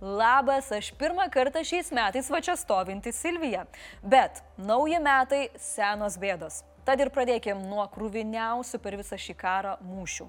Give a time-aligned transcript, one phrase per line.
[0.00, 3.66] Labas, aš pirmą kartą šiais metais va čia stovinti Silvija.
[4.00, 6.62] Bet nauji metai- senos bėdos.
[6.88, 10.26] Tad ir pradėkime nuo krūviniausių per visą šį karą mūšių.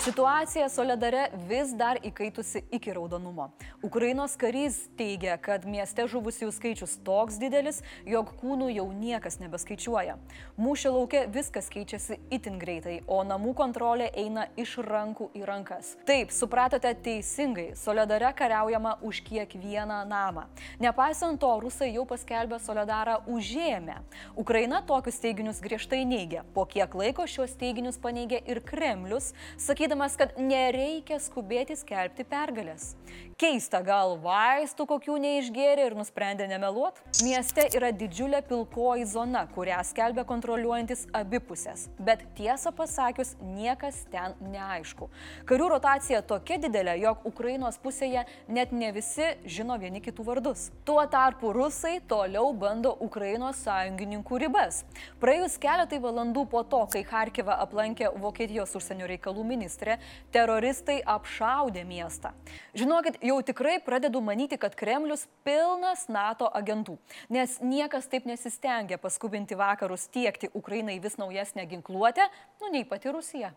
[0.00, 3.50] Situacija Soledare vis dar įkaitusi iki raudonumo.
[3.84, 10.14] Ukrainos karys teigia, kad mieste žuvusiųjų skaičius toks didelis, jog kūnų jau niekas nebeskaičiuoja.
[10.56, 15.92] Mūšio laukia viskas keičiasi itin greitai, o namų kontrolė eina iš rankų į rankas.
[16.08, 20.46] Taip, supratote teisingai, Soledare kariaujama už kiekvieną namą.
[20.80, 24.00] Nepaisant to, rusai jau paskelbė Soledarą užėmę.
[24.32, 26.46] Ukraina tokius teiginius griežtai neigia.
[26.56, 32.94] Po kiek laiko šios teiginius paneigė ir Kremlius, sakydama, sakydamas, kad nereikia skubėti skelbti pergalės.
[33.40, 36.98] Keista, gal vaistų kokių neišgėrė ir nusprendė nemeluot?
[37.24, 41.88] Mieste yra didžiulė pilkoji zona, kurią skelbia kontroliuojantis abipusės.
[41.98, 45.08] Bet tiesą pasakius, niekas ten neaišku.
[45.48, 50.68] Karių rotacija tokia didelė, jog Ukrainos pusėje net ne visi žino vieni kitų vardus.
[50.84, 54.84] Tuo tarpu rusai toliau bando Ukrainos sąjungininkų ribas.
[55.18, 59.98] Praėjus keletai valandų po to, kai Harkivą aplankė Vokietijos užsienio reikalų ministras, ministrė,
[60.32, 62.32] teroristai apšaudė miestą.
[62.74, 66.98] Žinokit, jau tikrai pradedu manyti, kad Kremlius pilnas NATO agentų,
[67.30, 72.28] nes niekas taip nesistengia paskubinti vakarus tiekti Ukrainai vis naujesnę ginkluotę,
[72.60, 73.52] nu nei pati Rusija.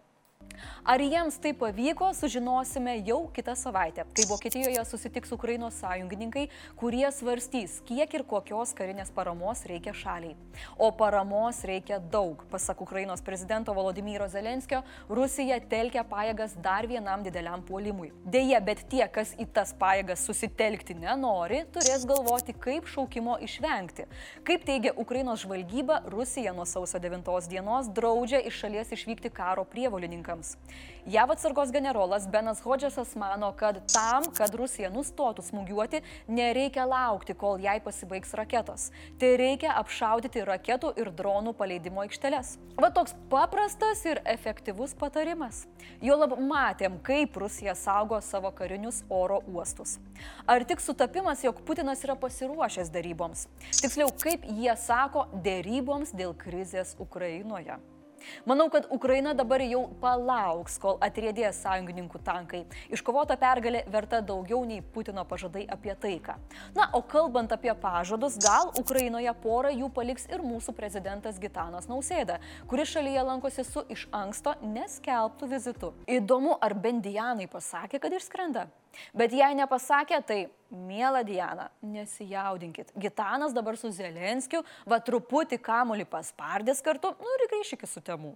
[0.83, 7.77] Ar jiems tai pavyko, sužinosime jau kitą savaitę, kai Vokietijoje susitiks Ukrainos sąjungininkai, kurie svarstys,
[7.87, 10.35] kiek ir kokios karinės paramos reikia šaliai.
[10.75, 12.43] O paramos reikia daug.
[12.51, 18.11] Pasak Ukrainos prezidento Volodymyro Zelenskio, Rusija telkia pajėgas dar vienam dideliam puolimui.
[18.25, 24.09] Deja, bet tie, kas į tas pajėgas susitelkti nenori, turės galvoti, kaip šaukimo išvengti.
[24.43, 30.32] Kaip teigia Ukrainos žvalgyba, Rusija nuo sausio 9 dienos draudžia iš šalies išvykti karo prievolininkams
[30.33, 30.57] dalykams.
[31.05, 35.99] JAV atsargos generolas Benas Hodžesas mano, kad tam, kad Rusija nustotų smūgiuoti,
[36.31, 38.91] nereikia laukti, kol jai pasibaigs raketos.
[39.19, 42.55] Tai reikia apšaudyti raketų ir dronų paleidimo aikšteles.
[42.79, 45.65] Va toks paprastas ir efektyvus patarimas.
[45.99, 49.99] Jo lab matėm, kaip Rusija saugo savo karinius oro uostus.
[50.47, 53.49] Ar tik sutapimas, jog Putinas yra pasiruošęs daryboms?
[53.75, 57.75] Tiksliau, kaip jie sako, dėryboms dėl krizės Ukrainoje.
[58.45, 62.63] Manau, kad Ukraina dabar jau palauks, kol atriedės sąjungininkų tankai.
[62.93, 66.37] Iškovota pergalė verta daugiau nei Putino pažadai apie taiką.
[66.77, 72.39] Na, o kalbant apie pažadus, gal Ukrainoje porą jų paliks ir mūsų prezidentas Gitanas Nausėda,
[72.67, 75.93] kuris šalyje lankosi su iš anksto neskelbtų vizitu.
[76.07, 78.67] Įdomu, ar Bendijanai pasakė, kad išskrenda.
[79.17, 80.39] Bet jei nepasakė, tai
[80.73, 82.93] Mėla Diana, nesijaudinkit.
[82.97, 88.33] Gitanas dabar su Zelenskiu, va truputį kamulį paspardės kartu, nu ir grįžk iki sutemų.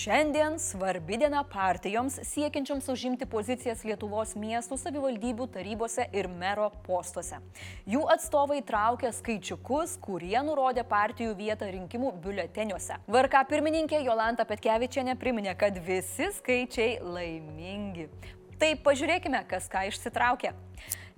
[0.00, 7.36] Šiandien svarbi diena partijoms siekiančioms užimti pozicijas Lietuvos miestų savivaldybių tarybose ir mero postuose.
[7.84, 12.96] Jų atstovai traukia skaičiukus, kurie nurodė partijų vietą rinkimų biuleteniuose.
[13.12, 18.08] VRK pirmininkė Jolanta Petkevičiane priminė, kad visi skaičiai laimingi.
[18.56, 20.54] Tai pažiūrėkime, kas ką išsitraukė.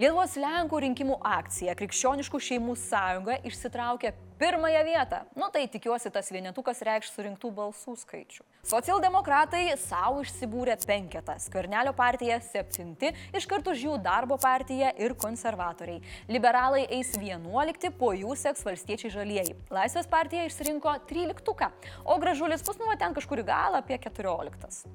[0.03, 4.11] Lietuvos Lenkų rinkimų akcija Krikščioniškų šeimų sąjunga išsitraukė
[4.43, 5.23] pirmąją vietą.
[5.39, 8.43] Nu tai tikiuosi tas vienetukas reikš surinktų balsų skaičių.
[8.73, 15.99] Socialdemokratai savo išsibūrė penketą, Skvernelio partija septinti, iš karto už jų darbo partija ir konservatoriai.
[16.33, 19.57] Liberalai eis vienuolikti, po jų seks valstiečiai žalieji.
[19.69, 21.69] Laisvės partija išsirinko tryliktuką,
[22.07, 24.87] o gražulis pusnuva ten kažkur į galą apie keturioliktas.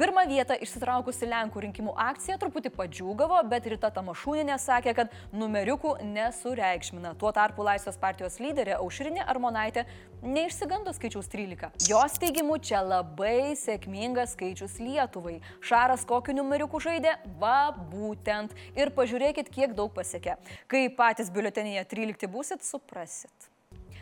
[0.00, 7.12] Pirmą vietą išsitraukusi Lenkų rinkimų akcija truputį padžiūgavo, bet Rita Tamašūninė sakė, kad numeriukų nesureikšmina.
[7.20, 9.84] Tuo tarpu Laisvės partijos lyderė Aušrinė Armonaitė
[10.24, 11.84] neišsigando skaičiaus 13.
[11.90, 13.15] Jos teigimu čia labai
[13.56, 15.40] sėkmingas skaičius Lietuvai.
[15.64, 17.16] Šaras kokiu numeriuku žaidė?
[17.40, 18.52] Va, būtent.
[18.76, 20.36] Ir pažiūrėkit, kiek daug pasiekė.
[20.68, 23.55] Kai patys biuletenyje 13 būsit, suprasit.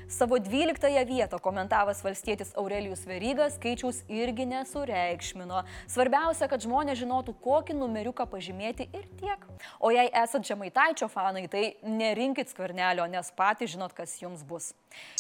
[0.09, 5.63] Savo 12 vietą komentavęs valstietis Aurelijus Verygas skaičiaus irgi nesureikšmino.
[5.89, 9.47] Svarbiausia, kad žmonės žinotų, kokį numeriuką pažymėti ir tiek.
[9.81, 14.73] O jei esate žemaitaičio fanai, tai nerinkit skvernelio, nes patys žinot, kas jums bus.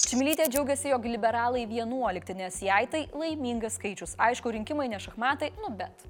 [0.05, 4.19] Čimilytė džiaugiasi, jog liberalai 11, nes jai tai laimingas skaičius.
[4.21, 6.07] Aišku, rinkimai ne šachmatai, nu bet.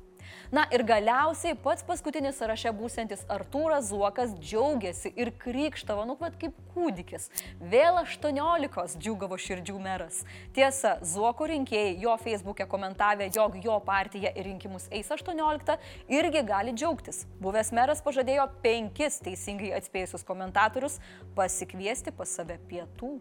[0.54, 6.54] Na ir galiausiai pats paskutinis sąraše būsantis Artūras Zuokas džiaugiasi ir krikštavo, nu pat kaip
[6.70, 7.26] kūdikis.
[7.72, 10.20] Vėl 18 džiugavo širdžių meras.
[10.54, 15.74] Tiesa, Zuoko rinkėjai jo Facebook'e komentavę, jog jo partija į rinkimus eis 18,
[16.20, 17.24] irgi gali džiaugtis.
[17.42, 21.00] Buvęs meras pažadėjo penkis teisingai atspėjusius komentatorius
[21.34, 23.16] pasikviesti pas save pietų.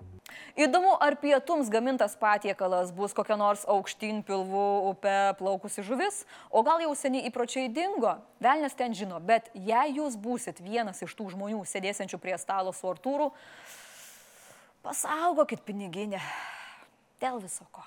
[0.54, 6.84] Įdomu, ar pietums gamintas patiekalas bus kokia nors aukštyn pilvų upe plaukusi žuvis, o gal
[6.84, 11.64] jau seniai įpročiai dingo, velnės ten žino, bet jei jūs būsit vienas iš tų žmonių
[11.66, 13.32] sėdėsiančių prie stalo su Artūru,
[14.86, 16.22] pasaugokit piniginę
[17.24, 17.86] dėl visoko.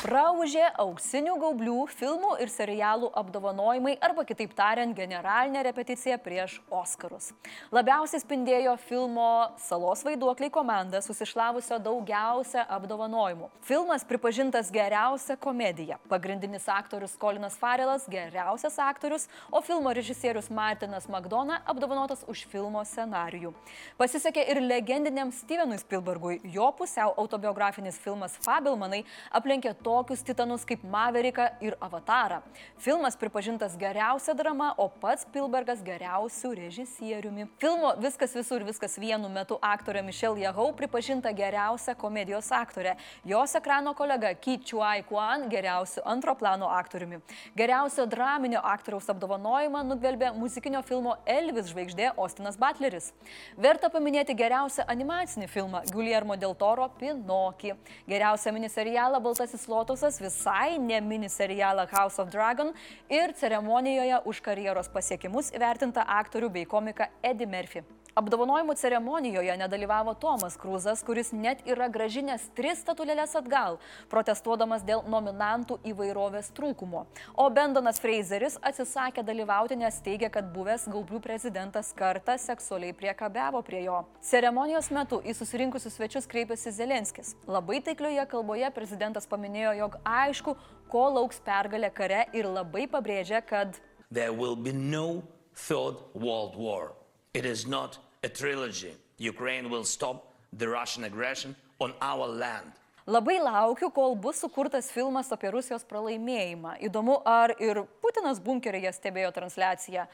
[0.00, 7.26] Praužė auksinių gaublių filmų ir serialų apdovanojimai arba kitaip tariant generalinė repeticija prieš Oskarus.
[7.68, 13.50] Labiausiai spindėjo filmo Salos vaiduokliai komanda susišlavusio daugiausia apdovanojimų.
[13.68, 15.98] Filmas pripažintas geriausia komedija.
[16.08, 23.52] Pagrindinis aktorius Kolinas Farelas geriausias aktorius, o filmo režisierius Martinas McDonough apdovanotas už filmo scenarijų.
[24.00, 26.40] Pasisekė ir legendiniam Stevenui Spielbergui.
[26.56, 29.04] Jo pusiau autobiografinis filmas Fabelmanai
[29.36, 32.40] aplenkė to tokius titanus kaip Mavericką ir Avatarą.
[32.78, 37.48] Filmas pripažintas geriausia drama, o pats Pilbergas geriausių režisieriumi.
[37.58, 42.94] Filmo Viskas visur viskas vienu metu aktorė Michelle Yahoo pripažinta geriausia komedijos aktorė.
[43.26, 47.18] Jos ekrano kolega Ki Chuai Kwan geriausiu antro plano aktoriumi.
[47.58, 53.10] Geriausio draminio aktoriaus apdovanojimą nugvelbė muzikinio filmo Elvis žvaigždė Ostinas Butleris.
[53.58, 57.74] Verta paminėti geriausią animacinį filmą Guillermo del Toro Pinokį.
[58.06, 62.72] Geriausią miniserialą Baltasis Lotus Lotusas visai ne mini serialą House of Dragon
[63.08, 67.80] ir ceremonijoje už karjeros pasiekimus įvertinta aktorių bei komiką Eddie Murphy.
[68.18, 73.78] Apdovanojimų ceremonijoje nedalyvavo Tomas Krūzas, kuris net yra gražinęs tris statulėlės atgal,
[74.10, 77.04] protestuodamas dėl nominantų įvairovės trūkumo.
[77.38, 83.84] O Bendonas Fraseris atsisakė dalyvauti, nes teigia, kad buvęs gaublių prezidentas kartą seksualiai priekabiavo prie
[83.86, 84.02] jo.
[84.26, 87.36] Ceremonijos metu į susirinkusius svečius kreipėsi Zelenskis.
[87.46, 90.56] Labai taiklioje kalboje prezidentas paminėjo, jog aišku,
[90.90, 93.78] ko lauks pergalė kare ir labai pabrėžė, kad
[94.10, 95.22] There will be no
[95.54, 96.99] third world war.
[97.32, 98.92] It is not a trilogy.
[99.18, 102.72] Ukraine will stop the Russian aggression on our land.
[103.06, 106.80] Labai laukiu, kol bus sukurtas filmas apie Rusijos pralaimėjimą.
[106.82, 110.08] Įdomu, ar ir Putinas bunkeryje stebėjo transliaciją.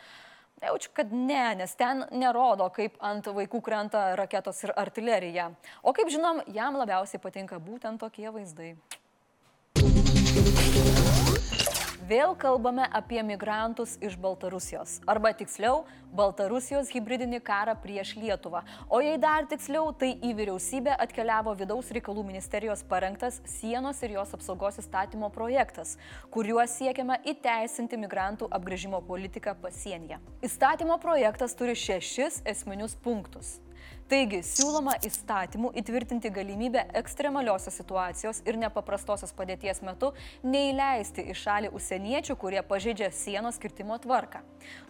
[0.60, 5.48] Jaučiu, kad ne, nes ten nerodo, kaip ant vaikų krenta raketos ir artilerija.
[5.80, 8.74] O kaip žinom, jam labiausiai patinka būtent tokie vaizdai.
[12.06, 15.80] Vėl kalbame apie migrantus iš Baltarusijos, arba tiksliau,
[16.14, 18.60] Baltarusijos hybridinį karą prieš Lietuvą.
[18.86, 24.38] O jei dar tiksliau, tai į vyriausybę atkeliavo vidaus reikalų ministerijos parengtas sienos ir jos
[24.38, 25.96] apsaugos įstatymo projektas,
[26.30, 30.22] kuriuo siekiama įteisinti migrantų apgrėžimo politiką pasienyje.
[30.46, 33.56] Įstatymo projektas turi šešis esminius punktus.
[34.06, 40.12] Taigi, siūloma įstatymų įtvirtinti galimybę ekstremaliosios situacijos ir nepaprastosios padėties metu
[40.46, 44.44] neįleisti į šalį užsieniečių, kurie pažeidžia sienos kirtimo tvarką.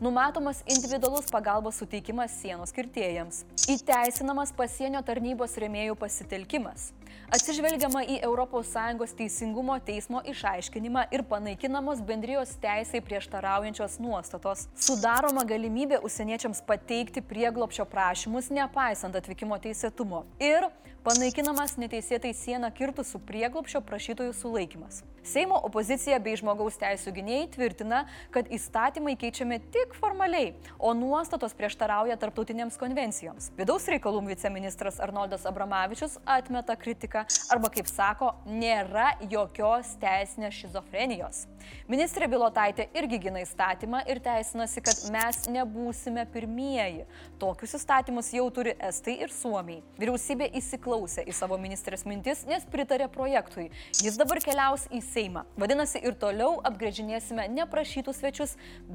[0.04, 3.46] Numatomas individualus pagalbos suteikimas sienos kirtėjams.
[3.72, 6.90] Įteisinamas pasienio tarnybos remėjų pasitelkimas.
[7.26, 14.68] Atsižvelgiama į ES teisingumo teismo išaiškinimą ir panaikinamos bendrijos teisai prieštaraujančios nuostatos.
[14.78, 20.22] Sudaroma galimybė užsieniečiams pateikti prieglopšio prašymus, nepaisant atvykimo teisėtumo.
[20.38, 20.70] Ir
[21.02, 25.02] panaikinamas neteisėtai sieną kirtusių prieglopšio prašytojų sulaikimas.
[25.26, 32.14] Seimo opozicija bei žmogaus teisų gynėjai tvirtina, kad įstatymai keičiami tik formaliai, o nuostatos prieštarauja
[32.22, 33.48] tarptautinėms konvencijoms.
[33.58, 41.42] Vidaus reikalų viceministras Arnoldas Abramavičius atmeta kritiką arba, kaip sako, nėra jokios teisinės šizofrenijos.
[41.90, 47.02] Ministrė Bilotaitė irgi gina įstatymą ir teisinasi, kad mes nebūsime pirmieji.
[47.42, 49.82] Tokius įstatymus jau turi Estai ir Suomiai.
[49.98, 53.72] Vyriausybė įsiklausė į savo ministrės mintis, nes pritarė projektui.
[53.98, 55.46] Jis dabar keliaus į Seimą.
[55.56, 58.50] Vadinasi, ir toliau apgrėžinėsime neprašytus svečius,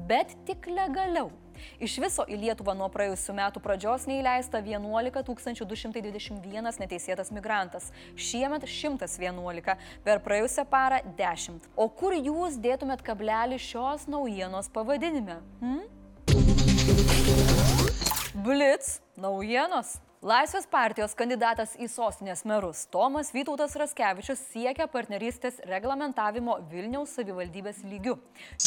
[0.06, 1.32] bet tik legaliau.
[1.82, 7.90] Iš viso į Lietuvą nuo praėjusių metų pradžios neįleista 11 221 neteisėtas migrantas.
[8.14, 9.74] Šiemet 111,
[10.06, 11.66] per praėjusią parą 10.
[11.74, 15.40] O kur jūs dėtumėt kablelį šios naujienos pavadinime?
[15.58, 15.82] Hmm?
[18.46, 19.98] Blitz naujienos.
[20.22, 28.14] Laisvės partijos kandidatas į sostinės merus Tomas Vytautas Raskevičius siekia partnerystės reglamentavimo Vilniaus savivaldybės lygių.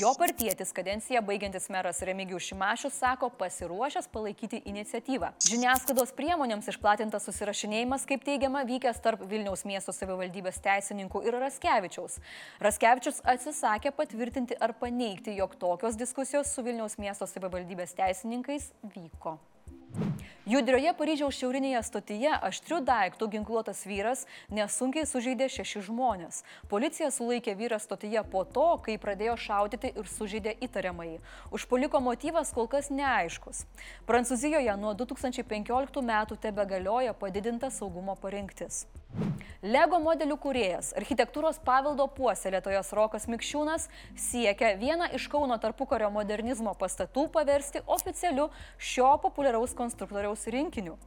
[0.02, 5.32] Jo partietis kadenciją baigiantis meras Remigijus Šimašius sako pasiruošęs palaikyti iniciatyvą.
[5.48, 12.20] Žiniasklaidos priemonėms išplatintas susirašinėjimas, kaip teigiama, vykęs tarp Vilniaus miesto savivaldybės teisininkų ir Raskevičiaus.
[12.68, 19.40] Raskevičius atsisakė patvirtinti ar paneigti, jog tokios diskusijos su Vilniaus miesto savivaldybės teisininkais vyko.
[20.46, 24.20] Judrioje Paryžiaus šiaurinėje stotyje aštrių daiktų ginkluotas vyras
[24.54, 26.44] nesunkiai sužeidė šeši žmonės.
[26.70, 31.16] Policija sulaikė vyrą stotyje po to, kai pradėjo šaudyti ir sužeidė įtariamąjį.
[31.50, 33.64] Užpoliko motyvas kol kas neaiškus.
[34.06, 38.84] Prancūzijoje nuo 2015 metų tebe galioja padidinta saugumo parinktis.
[39.66, 43.88] Lego modelių kūrėjas, architektūros paveldo puoselėtojas Rokas Mikščiūnas
[44.20, 50.98] siekia vieną iš Kauno tarpukario modernizmo pastatų paversti oficialiu šio populiaraus konstruktoriaus rinkiniu.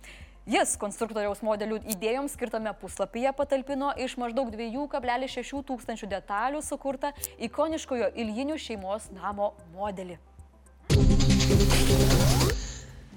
[0.49, 7.11] Jis konstruktoriaus modelių idėjoms skirtame puslapyje patalpino iš maždaug 2,6 tūkstančių detalių sukurtą
[7.51, 10.17] ikoniškojo Iljinių šeimos namo modelį.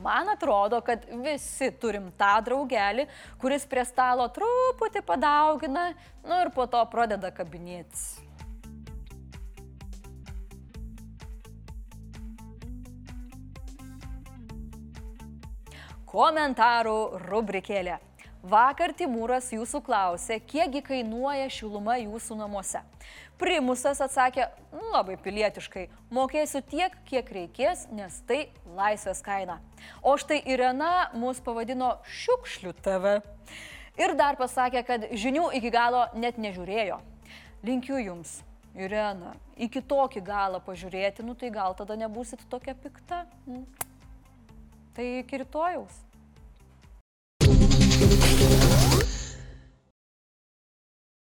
[0.02, 3.06] Man atrodo, kad visi turim tą draugelį,
[3.40, 5.92] kuris prie stalo truputį padaugina,
[6.26, 8.21] nu ir po to pradeda kabinėtis.
[16.12, 17.94] Komentarų rubrikėlė.
[18.44, 22.82] Vakar Timūras jūsų klausė, kiekgi kainuoja šiluma jūsų namuose.
[23.40, 28.42] Primusas atsakė, nu, labai pilietiškai, mokėsiu tiek, kiek reikės, nes tai
[28.76, 29.62] laisvės kaina.
[30.04, 33.14] O štai Irena mus pavadino šiukšlių TV.
[34.02, 36.98] Ir dar pasakė, kad žinių iki galo net nežiūrėjo.
[37.64, 38.42] Linkiu jums,
[38.76, 43.24] Irena, iki tokį galą pažiūrėti, nu tai gal tada nebūsit tokia pikta.
[44.94, 46.11] Tai iki rytojaus.